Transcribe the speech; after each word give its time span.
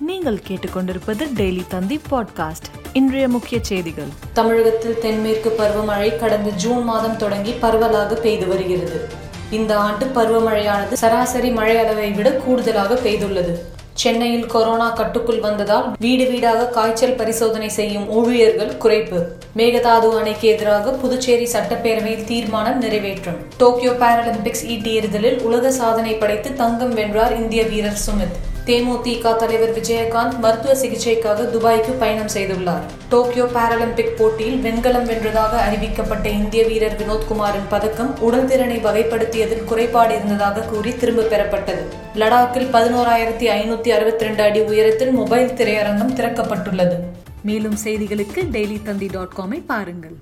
நீங்கள் 0.00 0.40
கேட்டுக்கொண்டிருப்பது 0.48 1.24
டெய்லி 1.36 1.62
தந்தி 1.68 2.00
பாட்காஸ்ட். 2.10 2.68
இன்றைய 2.92 3.28
முக்கிய 3.28 3.60
செய்திகள். 3.62 4.04
தமிழகத்தில் 4.32 4.98
தென்மேற்கு 4.98 5.56
பருவமழை 5.58 6.16
கடந்த 6.16 6.50
ஜூன் 6.50 6.84
மாதம் 6.84 7.16
தொடங்கி 7.16 7.52
பரவலாக 7.52 8.14
பெய்து 8.14 8.46
வருகிறது. 8.46 9.08
இந்த 9.50 9.76
ஆண்டு 9.76 10.04
பருவமழையானது 10.04 10.92
சராசரி 10.92 11.50
மழை 11.50 11.78
அளவை 11.78 12.10
விட 12.10 12.30
கூடுதலாக 12.30 12.94
பெய்துள்ளது. 12.94 13.58
சென்னையில் 13.92 14.46
கொரோனா 14.46 14.90
கட்டுக்குள் 14.90 15.40
வந்ததால் 15.40 15.96
வீடு 15.98 16.30
வீடாக 16.30 16.66
காய்ச்சல் 16.66 17.14
பரிசோதனை 17.14 17.68
செய்யும் 17.68 18.08
ஊழியர்கள் 18.08 18.76
குறைப்பு. 18.76 19.22
மேகதாது 19.56 20.18
அணைக்கு 20.18 20.48
எதிராக 20.48 20.90
புதுச்சேரி 20.90 21.48
சட்டப்பேரவையில் 21.52 22.24
தீர்மானம் 22.24 22.82
நிறைவேற்றம். 22.82 23.36
டோக்கியோ 23.58 23.90
பாராலிம்பிக்ஸ் 23.90 24.66
ஈட்டியறிதலில் 24.66 25.40
உலக 25.40 25.72
சாதனை 25.72 26.14
படைத்து 26.14 26.54
தங்கம் 26.54 26.94
வென்றார் 26.94 27.36
இந்திய 27.36 27.62
வீரர் 27.62 28.00
சுமித். 28.06 28.52
தேமுதிக 28.68 29.32
தலைவர் 29.36 29.72
விஜயகாந்த் 29.78 30.38
மருத்துவ 30.38 30.74
சிகிச்சைக்காக 30.82 31.46
துபாய்க்கு 31.54 31.92
பயணம் 32.02 32.30
செய்துள்ளார். 32.34 32.84
டோக்கியோ 33.08 33.44
பாராலிம்பிக் 33.56 34.14
போட்டியில் 34.18 34.60
வெண்கலம் 34.60 35.08
வென்றதாக 35.10 35.52
அறிவிக்கப்பட்ட 35.66 36.26
இந்திய 36.28 36.66
வீரர் 36.66 36.96
வினோத்குமாரின் 37.00 37.68
பதக்கம் 37.68 38.20
உடல் 38.20 38.46
திறனை 38.46 38.78
வகைப்படுத்தியதில் 38.78 39.64
குறைபாடு 39.64 40.14
இருந்ததாக 40.14 40.60
கூறி 40.60 40.96
திரும்ப 40.96 41.22
பெறப்பட்டது. 41.22 41.84
லடாக்கில் 42.14 42.70
பதினோராயிரத்தி 42.76 43.48
ஐநூத்தி 43.58 43.88
அறுபத்தி 43.88 44.24
ரெண்டு 44.24 44.42
அடி 44.42 44.60
உயரத்தில் 44.60 45.12
மொபைல் 45.20 45.56
திரையரங்கம் 45.60 46.16
திறக்கப்பட்டுள்ளது. 46.20 46.98
மேலும் 47.42 47.76
செய்திகளுக்கு 47.84 48.42
டெய்லி 48.56 48.82
தந்தி 48.82 49.06
டாட் 49.06 49.36
காமை 49.36 49.60
பாருங்கள். 49.66 50.16